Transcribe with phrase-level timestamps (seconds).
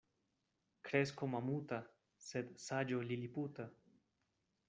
[0.87, 1.79] Kresko mamuta,
[2.29, 3.67] sed saĝo liliputa.